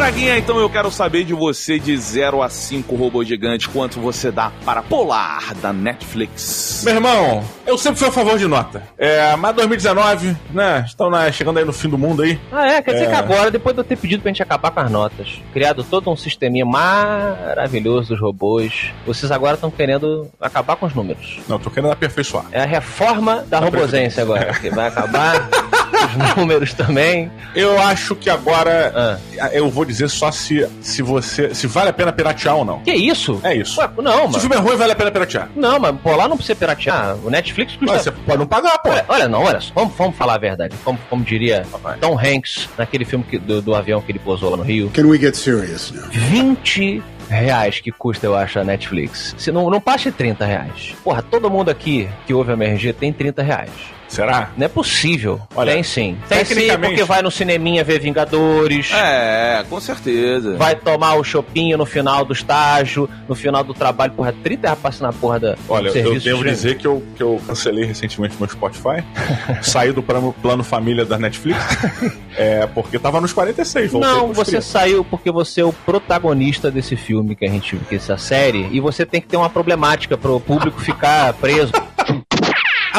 [0.09, 4.31] Braguinha, então eu quero saber de você de 0 a 5 robô gigante, quanto você
[4.31, 6.81] dá para Polar da Netflix.
[6.83, 8.83] Meu irmão, eu sempre fui a favor de nota.
[8.97, 10.83] É, mas 2019, né?
[10.87, 12.41] Estão né, chegando aí no fim do mundo aí.
[12.51, 12.81] Ah, é?
[12.81, 13.09] Quer dizer É.
[13.11, 16.11] que agora, depois de eu ter pedido pra gente acabar com as notas, criado todo
[16.11, 21.39] um sisteminha maravilhoso dos robôs, vocês agora estão querendo acabar com os números.
[21.47, 22.47] Não, tô querendo aperfeiçoar.
[22.51, 25.51] É a reforma da robosência agora, que vai acabar
[26.07, 27.31] os números também.
[27.55, 31.55] Eu acho que agora Ah, eu vou dizer só se, se você.
[31.55, 32.81] se vale a pena piratear ou não.
[32.81, 33.41] que isso?
[33.43, 33.81] É isso.
[33.81, 34.41] Ué, não, Se o mas...
[34.43, 35.49] filme é ruim, vale a pena piratear.
[35.57, 37.17] Não, mas pô, lá não precisa piratear.
[37.25, 37.93] O Netflix custa...
[37.95, 38.91] Mas você pode não pagar, pô.
[38.91, 40.75] Olha, olha, não, olha só, vamos, vamos falar a verdade.
[40.85, 41.99] Como, como diria Papai.
[42.01, 44.91] Tom Hanks, naquele filme que- do, do avião que ele pousou lá no Rio.
[44.91, 46.05] Can we get serious now?
[46.11, 49.35] 20 reais que custa, eu acho, a Netflix.
[49.39, 50.95] Se não, não passa de 30 reais.
[51.05, 53.71] Porra, todo mundo aqui que ouve a MRG tem 30 reais.
[54.09, 54.51] Será?
[54.57, 55.41] Não é possível.
[55.55, 56.17] Olha, tem sim.
[56.29, 58.91] Tem sim, porque vai no cineminha ver Vingadores.
[58.93, 60.57] É, com certeza.
[60.57, 65.01] Vai tomar o chopinho no final do estágio, no final do trabalho, porra, 30 reais
[65.01, 68.49] na porra da Olha, eu devo de- dizer que eu, que eu cancelei recentemente meu
[68.49, 69.05] Spotify,
[69.63, 71.59] saí do plano, plano família da Netflix,
[72.37, 73.93] é, porque tava nos 46.
[73.93, 74.63] voltei Não, você 30.
[74.63, 78.81] saiu porque você é o protagonista desse filme que a gente que essa série e
[78.81, 81.73] você tem que ter uma problemática pro público ficar preso.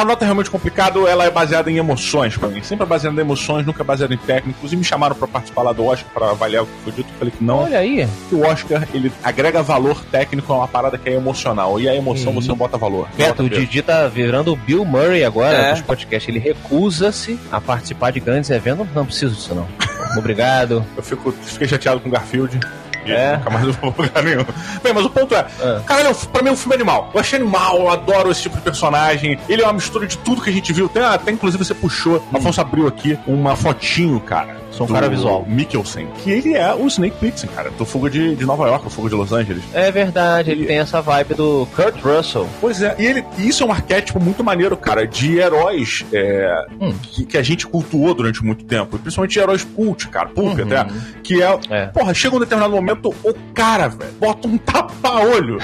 [0.00, 2.62] A nota é realmente complicada, ela é baseada em emoções pra mim.
[2.62, 4.72] Sempre é baseada em emoções, nunca é baseada em técnicos.
[4.72, 7.10] E me chamaram pra participar lá do Oscar pra avaliar o que foi dito.
[7.12, 7.58] Eu falei que não.
[7.64, 8.08] Olha aí.
[8.30, 11.78] que o Oscar ele agrega valor técnico a uma parada que é emocional.
[11.78, 13.08] E a emoção você não bota valor.
[13.14, 13.48] Beto, bota o.
[13.50, 15.72] Didi tá virando o Bill Murray agora É.
[15.72, 16.26] dos podcasts.
[16.34, 18.86] Ele recusa-se a participar de grandes eventos.
[18.94, 19.68] Não preciso disso, não.
[20.16, 20.82] Obrigado.
[20.96, 22.58] Eu fico, fiquei chateado com o Garfield.
[23.04, 23.36] E É.
[23.36, 24.44] Nunca mais eu vou pra lugar nenhum.
[24.82, 25.80] Bem, mas o ponto é, É.
[25.86, 27.10] cara, ele é pra mim é um filme animal.
[27.14, 29.38] Eu achei animal, eu adoro esse tipo de personagem.
[29.48, 30.88] Ele é uma mistura de tudo que a gente viu.
[30.88, 34.56] Tem, até inclusive você puxou, Afonso abriu aqui uma fotinho, cara.
[34.70, 35.44] Sou um cara visual.
[35.48, 36.06] Mikkelsen.
[36.22, 37.70] Que ele é o Snake Plissken, cara.
[37.70, 39.62] Do Fuga de, de Nova York, o Fuga de Los Angeles.
[39.74, 42.48] É verdade, ele tem essa vibe do Kurt Russell.
[42.60, 46.64] Pois é, e ele, e isso é um arquétipo muito maneiro, cara, de heróis é,
[46.80, 46.92] Hum.
[47.02, 50.58] que, que a gente cultuou durante muito tempo, e principalmente de heróis cult, cara, pulp
[50.58, 50.64] Uhum.
[50.64, 50.86] até,
[51.22, 51.86] que é, É.
[51.86, 55.58] porra, chega um determinado momento, o cara, velho, bota um tapa-olho.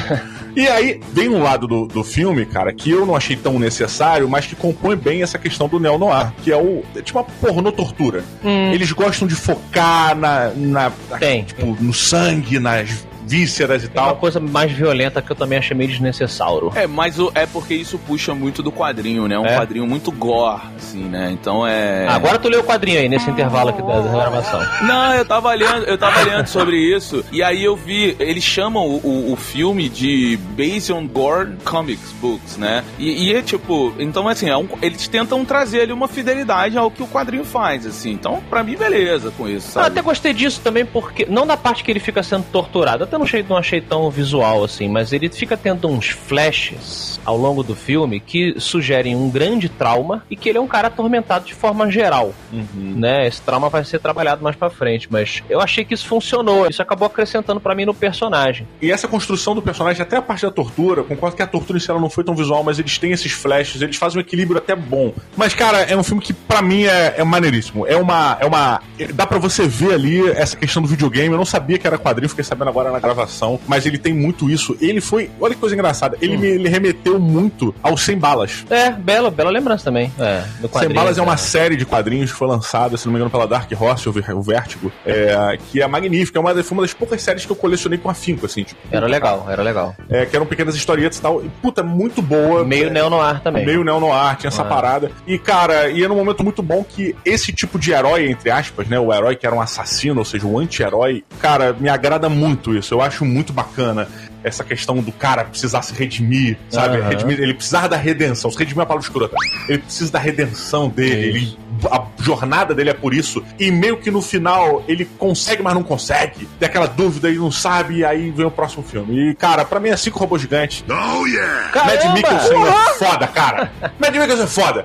[0.57, 4.29] e aí, vem um lado do, do filme, cara, que eu não achei tão necessário,
[4.29, 8.25] mas que compõe bem essa questão do neo-noir, que é o, é tipo uma pornô-tortura.
[8.45, 11.45] Eles gostam de focar na, na, na- Tem.
[11.45, 14.17] tipo, no sangue, nas vísceras e uma tal.
[14.17, 16.71] coisa mais violenta que eu também achei meio desnecessário.
[16.75, 19.39] É, mas o- é porque isso puxa muito do quadrinho, né?
[19.39, 19.57] Um É.
[19.57, 21.31] quadrinho muito gore, assim, né?
[21.33, 22.07] Então é.
[22.09, 24.61] Agora tu leu o quadrinho aí, nesse intervalo aqui da, gravação.
[24.87, 28.85] Não, eu tava lendo, eu tava lendo sobre isso, e aí eu vi, eles chamam
[28.87, 32.85] o, o, o filme de Based on Gore Comics Books, né?
[32.99, 36.91] E, e é tipo, então assim, é um- eles tentam trazer ali uma fidelidade ao
[36.91, 38.13] que o quadrinho faz, assim.
[38.13, 39.87] Então, pra mim, beleza com isso, Eu sabe?
[39.89, 41.27] até gostei disso também, porque.
[41.29, 44.65] Não da parte que ele fica sendo torturado, até não achei, não achei tão visual
[44.65, 49.69] assim, mas ele fica tendo uns flashes ao longo do filme que sugerem um grande
[49.69, 52.35] trauma e que ele é um cara atormentado de forma geral.
[52.75, 53.27] Né?
[53.27, 56.69] Esse trauma vai ser trabalhado mais pra frente, mas eu achei que isso funcionou.
[56.69, 58.67] Isso acabou acrescentando pra mim no personagem.
[58.81, 61.81] E essa construção do personagem, até a parte da tortura, concordo que a tortura em
[61.81, 64.59] si ela não foi tão visual, mas eles têm esses flashes, eles fazem um equilíbrio
[64.59, 65.13] até bom.
[65.37, 67.87] Mas, cara, é um filme que pra mim é, é maneiríssimo.
[67.87, 68.37] É uma.
[68.41, 68.81] É uma.
[69.15, 71.31] Dá pra você ver ali essa questão do videogame.
[71.31, 73.59] Eu não sabia que era quadrinho, fiquei sabendo agora na gravação.
[73.67, 74.77] Mas ele tem muito isso.
[74.81, 75.31] Ele foi.
[75.41, 76.17] Olha que coisa engraçada.
[76.21, 78.65] Ele me ele remeteu muito ao Sem Balas.
[78.71, 80.13] É, bela, bela lembrança também.
[80.19, 80.43] É,
[80.79, 81.37] Sem Balas é uma né?
[81.39, 84.91] série de quadrinhos que foi lançada, se não me engano, pela Dark Horse, o Vértigo,
[85.05, 86.39] é, que é magnífica.
[86.39, 88.81] É uma, das- foi uma das poucas séries que eu colecionei com afinco, assim, tipo.
[88.91, 89.95] Era legal, era legal.
[90.09, 91.45] É, que eram pequenas historietas e tal.
[91.45, 92.65] E, puta, muito boa.
[92.65, 93.65] Meio é, neo-noir também.
[93.67, 94.65] Meio neo-noir, tinha essa É.
[94.65, 95.11] parada.
[95.27, 98.89] E, cara, e era um momento muito bom que esse tipo de herói, entre aspas,
[98.89, 98.99] né?
[98.99, 102.95] O herói que era um assassino, ou seja, um anti-herói, cara, me agrada muito isso.
[102.97, 104.09] Eu acho muito bacana
[104.43, 106.99] essa questão do cara precisar se redimir, sabe?
[106.99, 107.09] Aham.
[107.09, 108.51] Redimir, ele precisar da redenção.
[108.51, 109.37] Se redimir é uma palavra escrota.
[109.69, 111.29] Ele precisa da redenção dele.
[111.29, 111.59] Ele,
[111.91, 113.45] a jornada dele é por isso.
[113.59, 116.49] E meio que no final ele consegue, mas não consegue.
[116.59, 119.31] Tem aquela dúvida, ele não sabe, e aí vem o próximo filme.
[119.31, 120.85] E, cara, pra mim é cinco robôs gigantes.
[120.87, 122.13] Mad Caramba!
[122.15, 123.73] Mikkelsen é foda, cara.
[123.99, 124.85] Mad Mikkelsen é foda.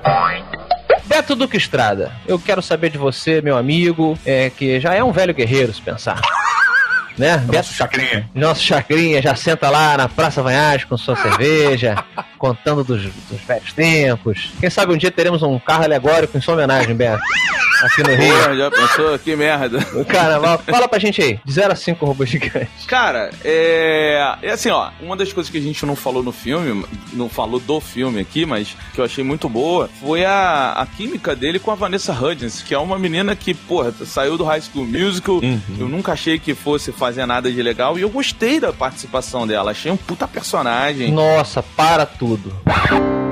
[1.06, 5.12] Beto Duque Estrada, eu quero saber de você, meu amigo, é, que já é um
[5.12, 6.20] velho guerreiro, se pensar.
[7.18, 7.36] Né?
[7.38, 8.30] Beto, Nosso chacrinha.
[8.34, 12.02] nosso chacrinha já senta lá na Praça Vanhagem com sua cerveja,
[12.42, 14.50] contando dos, dos velhos tempos.
[14.58, 17.22] Quem sabe um dia teremos um carro alegórico em sua homenagem, Beto.
[17.82, 18.34] Aqui no Rio.
[18.34, 19.18] Pô, já pensou?
[19.18, 19.78] Que merda.
[20.04, 22.84] Carnaval, fala pra gente aí, de 0 a 5 robôs gigantes.
[22.86, 24.38] Cara, é...
[24.42, 27.60] é assim, ó, uma das coisas que a gente não falou no filme, não falou
[27.60, 31.70] do filme aqui, mas que eu achei muito boa, foi a, a química dele com
[31.70, 35.40] a Vanessa Hudgens, que é uma menina que, porra, saiu do High School Musical,
[35.78, 39.72] eu nunca achei que fosse fazer nada de legal, e eu gostei da participação dela,
[39.72, 41.10] achei um puta personagem.
[41.12, 43.31] Nossa, para tudo tudo.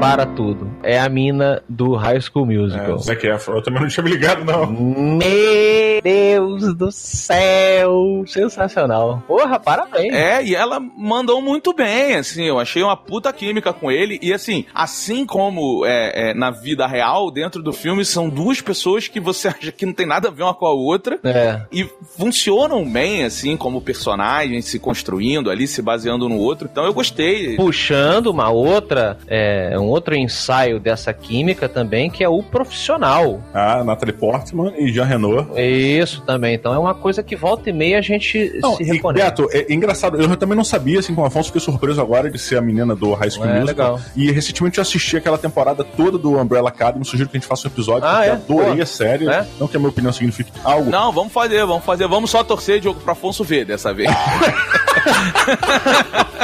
[0.00, 0.70] Para tudo.
[0.82, 2.96] É a mina do High School Musical.
[2.96, 3.56] É, Zac Efron.
[3.56, 4.66] Eu também não tinha me ligado, não.
[4.66, 8.22] Meu Deus do céu!
[8.26, 9.22] Sensacional.
[9.26, 10.12] Porra, parabéns.
[10.14, 14.32] É, e ela mandou muito bem, assim, eu achei uma puta química com ele, e
[14.32, 19.18] assim, assim como é, é, na vida real, dentro do filme, são duas pessoas que
[19.18, 21.62] você acha que não tem nada a ver uma com a outra, É.
[21.72, 26.92] e funcionam bem, assim, como personagens, se construindo ali, se baseando no outro, então eu
[26.94, 27.56] gostei.
[27.56, 33.40] Puxando uma outra, é, um outro ensaio dessa química também, que é o profissional.
[33.54, 35.48] Ah, Natalie Portman e Jean Renault.
[35.60, 36.54] Isso também.
[36.54, 39.24] Então é uma coisa que volta e meia a gente Não, se reconhece.
[39.24, 42.38] Beto, é engraçado, eu também não sabia, assim como o Afonso, fiquei surpreso agora de
[42.38, 43.94] ser a menina do High School É, Musical.
[43.94, 44.00] legal.
[44.16, 47.66] E recentemente eu assisti aquela temporada toda do Umbrella Academy, sugiro que a gente faça
[47.68, 48.32] um episódio, Ah, porque é?
[48.32, 48.82] adorei Pô.
[48.82, 49.28] a série.
[49.28, 49.46] É?
[49.58, 50.90] Não que a minha opinião signifique algo.
[50.90, 54.10] Não, vamos fazer, vamos fazer, vamos só torcer, Diogo, pra Afonso ver dessa vez.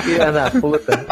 [0.04, 1.06] Filha da puta.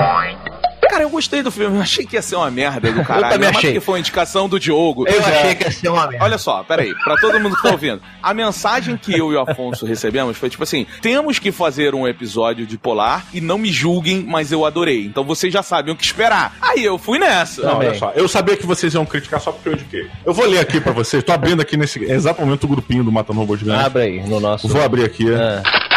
[0.91, 3.49] Cara, eu gostei do filme, eu achei que ia ser uma merda do caralho, também
[3.49, 3.71] mas achei.
[3.71, 5.07] porque foi uma indicação do Diogo.
[5.07, 5.25] Eu é.
[5.25, 6.25] achei que ia ser uma merda.
[6.25, 8.03] Olha só, peraí, pra todo mundo que tá ouvindo.
[8.21, 12.09] A mensagem que eu e o Afonso recebemos foi tipo assim: temos que fazer um
[12.09, 15.05] episódio de Polar e não me julguem, mas eu adorei.
[15.05, 16.57] Então vocês já sabem o que esperar.
[16.61, 17.63] Aí eu fui nessa.
[17.63, 17.89] Não, Também.
[17.91, 20.09] olha só, eu sabia que vocês iam criticar só porque eu indiquei.
[20.27, 23.13] Eu vou ler aqui pra vocês, tô abrindo aqui nesse exato momento o grupinho do
[23.13, 23.85] Matando Robô Gigante.
[23.85, 24.67] Abre aí no nosso.
[24.67, 25.27] Vou abrir aqui.
[25.33, 25.90] Ah.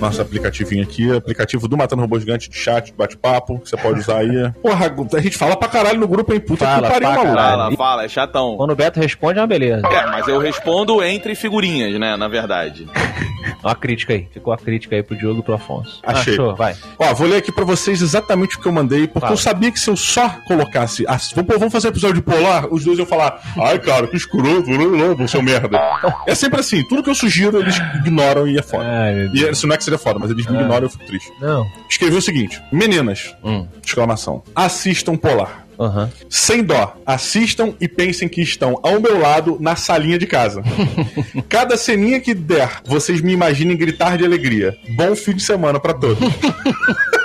[0.00, 4.00] Nosso aplicativinho aqui, aplicativo do Matando Robô Gigante de chat, de bate-papo, que você pode
[4.00, 4.52] usar aí.
[4.62, 6.40] Porra, a gente fala pra caralho no grupo, hein?
[6.40, 7.36] Puta Fala que pariu, pra maluco.
[7.36, 8.56] Fala, fala, é chatão.
[8.56, 9.86] Quando o Beto responde, é uma beleza.
[9.86, 12.86] É, mas eu respondo entre figurinhas, né, na verdade.
[13.62, 14.28] Ó a crítica aí.
[14.32, 16.00] Ficou a crítica aí pro Diogo e pro Afonso.
[16.04, 16.34] Achei.
[16.34, 16.74] Achou, vai.
[16.98, 19.32] Ó, vou ler aqui pra vocês exatamente o que eu mandei, porque Fala.
[19.32, 21.04] eu sabia que se eu só colocasse.
[21.08, 25.26] as- vamos, fazer episódio de polar, os dois iam falar, ai, cara, que escroto, não,
[25.28, 25.78] seu merda.
[26.26, 28.84] É sempre assim, tudo que eu sugiro, eles ignoram e é foda.
[28.86, 31.04] Ai, E isso não é que seria foda, mas eles me ignoram e eu fico
[31.06, 31.30] triste.
[31.40, 31.66] Não.
[31.88, 33.66] Escreveu o seguinte: Meninas, Hum.
[33.84, 35.65] exclamação, assistam polar.
[35.78, 36.10] Aham.
[36.28, 40.62] Sem dó, assistam e pensem que estão ao meu lado na salinha de casa.
[41.48, 44.76] Cada ceninha que der, vocês me imaginem gritar de alegria.
[44.96, 46.18] Bom fim de semana pra todos.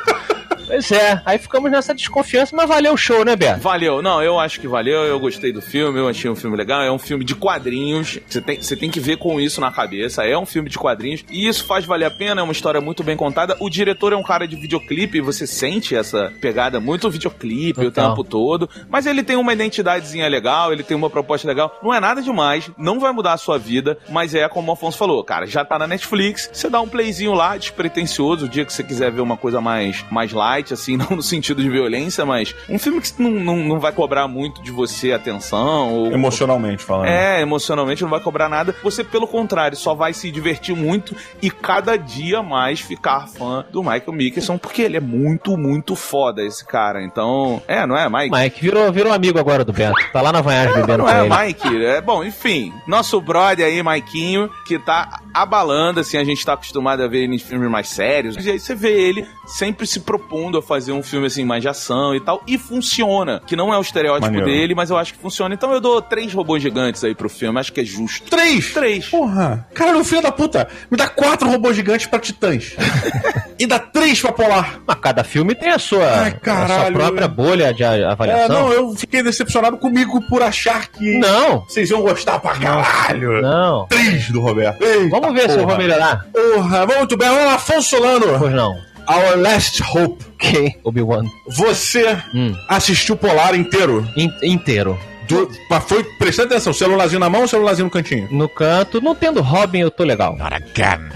[0.71, 3.59] Pois é, aí ficamos nessa desconfiança, mas valeu o show, né, Beto?
[3.59, 6.81] Valeu, não, eu acho que valeu, eu gostei do filme, eu achei um filme legal,
[6.81, 10.23] é um filme de quadrinhos, você tem, você tem que ver com isso na cabeça,
[10.23, 13.03] é um filme de quadrinhos, e isso faz valer a pena, é uma história muito
[13.03, 17.81] bem contada, o diretor é um cara de videoclipe, você sente essa pegada muito videoclipe
[17.81, 18.11] o Total.
[18.11, 21.99] tempo todo, mas ele tem uma identidadezinha legal, ele tem uma proposta legal, não é
[21.99, 25.45] nada demais, não vai mudar a sua vida, mas é como o Afonso falou, cara,
[25.45, 29.11] já tá na Netflix, você dá um playzinho lá, despretensioso, o dia que você quiser
[29.11, 33.01] ver uma coisa mais, mais light, assim, não no sentido de violência, mas um filme
[33.01, 37.07] que não, não, não vai cobrar muito de você atenção, ou, Emocionalmente falando.
[37.07, 38.75] é, emocionalmente não vai cobrar nada.
[38.83, 43.81] Você, pelo contrário, só vai se divertir muito e cada dia mais ficar fã do
[43.81, 47.03] Michael Mickelson, porque ele é muito, muito foda, esse cara.
[47.03, 48.35] Então, é, não é, Mike?
[48.35, 49.95] Mike virou, virou amigo agora do Beto.
[50.11, 51.47] Tá lá na vanhagem bebendo Não com é, ele.
[51.47, 51.85] Mike.
[51.85, 52.73] É bom, enfim.
[52.87, 57.35] Nosso brother aí, Maiquinho, que tá abalando, assim, a gente tá acostumado a ver ele
[57.35, 58.35] em filmes mais sérios.
[58.45, 61.69] E aí você vê ele sempre se propondo a fazer um filme assim, mais de
[61.69, 62.41] ação e tal.
[62.47, 63.41] E funciona.
[63.45, 64.45] Que não é o estereótipo Maneiro.
[64.45, 65.53] dele, mas eu acho que funciona.
[65.53, 67.59] Então eu dou três robôs gigantes aí pro filme.
[67.59, 68.29] Acho que é justo.
[68.29, 68.73] Três!
[68.73, 69.07] Três.
[69.09, 69.67] Porra!
[69.73, 70.67] Caralho, filho da puta!
[70.89, 72.75] Me dá quatro robôs gigantes pra titãs.
[73.59, 74.79] e dá três pra polar.
[74.85, 78.47] Mas cada filme tem a sua, Ai, a sua própria bolha de a- É, avaliação.
[78.67, 83.41] não, eu fiquei decepcionado comigo por achar que não, vocês iam gostar pra caralho.
[83.41, 83.85] não.
[83.87, 84.81] Três do Roberto.
[84.83, 85.75] Eita, Vamos ver se eu porra.
[85.75, 86.25] vou melhorar.
[86.33, 87.29] Porra, vamos muito bem.
[87.29, 88.39] Vamos lá, Afonso Solano.
[88.39, 88.71] Pois não.
[89.07, 90.23] Our Last Hope.
[90.35, 91.23] Ok, Obi-Wan.
[91.47, 92.53] Você Hum.
[92.69, 94.07] assistiu Polar inteiro?
[94.17, 94.97] In- inteiro.
[95.27, 95.49] Do,
[95.87, 98.27] foi, prestando atenção, celularzinho na mão ou celularzinho no cantinho?
[98.31, 100.35] No canto, não tendo Robin, eu tô legal.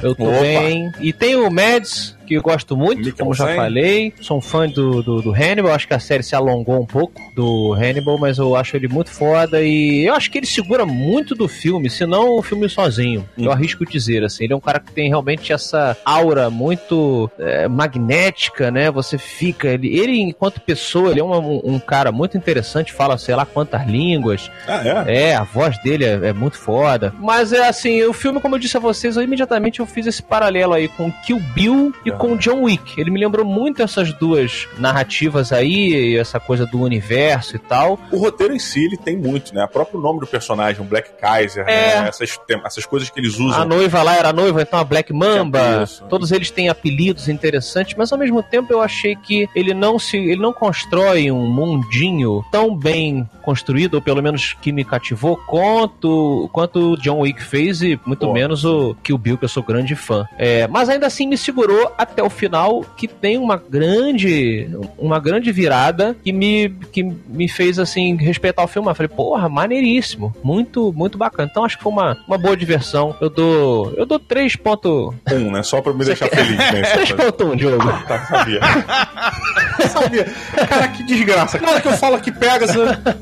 [0.02, 0.40] Eu tô Opa.
[0.40, 0.90] bem.
[1.02, 3.18] E tem o Mads, que eu gosto muito, Mikkelsen.
[3.18, 4.14] como já falei.
[4.22, 5.72] Sou um fã do, do, do Hannibal.
[5.74, 9.10] Acho que a série se alongou um pouco do Hannibal, mas eu acho ele muito
[9.12, 9.62] foda.
[9.62, 13.28] E eu acho que ele segura muito do filme, se não o filme sozinho.
[13.38, 14.44] Eu arrisco dizer, assim.
[14.46, 18.90] Ele é um cara que tem realmente essa aura muito é, magnética, né?
[18.92, 19.68] Você fica.
[19.70, 23.46] Ele, ele enquanto pessoa, ele é uma- um, um cara muito interessante, fala sei lá
[23.46, 24.50] quantas línguas.
[24.68, 25.30] Ah, é?
[25.30, 27.14] É, a voz dele é, é muito foda.
[27.20, 30.22] Mas é assim, o filme, como eu disse a vocês, eu imediatamente eu fiz esse
[30.24, 33.00] paralelo aí com Kill Bill e com John Wick.
[33.00, 38.00] Ele me lembrou muito essas duas narrativas aí, essa coisa do universo e tal.
[38.12, 39.64] O roteiro em si, ele tem muito, né?
[39.64, 42.02] O próprio nome do personagem, o Black Kaiser, É.
[42.02, 42.08] né?
[42.10, 43.62] Essas, essas coisas que eles usam.
[43.62, 45.84] A noiva lá era a noiva, então a Black Mamba.
[45.84, 46.04] Isso.
[46.10, 50.18] Todos eles têm apelidos interessantes, mas ao mesmo tempo eu achei que ele não se,
[50.18, 56.50] ele não constrói um mundinho tão bem construído, ou pelo menos que me cativou, quanto
[56.52, 58.34] quanto o John Wick fez e muito Pô.
[58.34, 60.26] menos o Kill Bill, que eu sou grande fã.
[60.38, 65.52] É, mas ainda assim me segurou até o final, que tem uma grande uma grande
[65.52, 68.90] virada que me que me fez assim respeitar o filme.
[68.90, 71.50] Eu falei, porra, maneiríssimo, muito muito bacana.
[71.52, 73.16] Então acho que foi uma, uma boa diversão.
[73.20, 75.64] Eu dou eu dou 3.1 Um, né?
[75.64, 76.58] Só pra me deixar feliz.
[76.58, 76.82] Né?
[76.82, 77.32] Essa coisa.
[77.32, 77.86] 3.1, Diogo.
[78.08, 78.60] Tá, sabia.
[79.90, 80.26] sabia.
[80.70, 81.58] Cara, que desgraça.
[81.60, 82.80] Cada que eu falo que pega, você...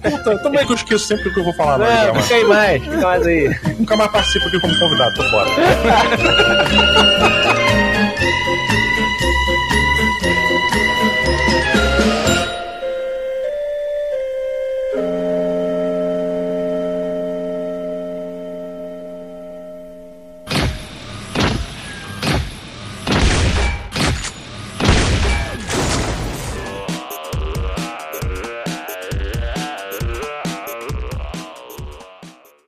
[0.10, 1.78] Puta, também que eu esqueço sempre o que eu vou falar.
[1.78, 2.22] Não, É, programa.
[2.22, 3.56] fica aí mais, fica mais aí.
[3.80, 5.50] Nunca mais participo aqui como convidado, tô fora.
[8.24, 9.12] Música